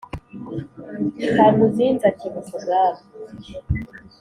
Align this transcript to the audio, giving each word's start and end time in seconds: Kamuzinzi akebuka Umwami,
Kamuzinzi 1.35 2.03
akebuka 2.11 2.51
Umwami, 2.57 3.01